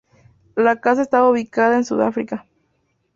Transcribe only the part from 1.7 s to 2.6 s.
en Sudáfrica.